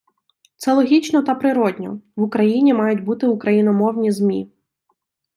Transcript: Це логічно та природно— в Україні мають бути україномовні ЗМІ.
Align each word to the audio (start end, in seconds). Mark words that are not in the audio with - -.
Це 0.55 0.73
логічно 0.73 1.21
та 1.23 1.35
природно— 1.35 2.01
в 2.15 2.21
Україні 2.21 2.73
мають 2.73 3.03
бути 3.03 3.27
україномовні 3.27 4.11
ЗМІ. 4.11 4.51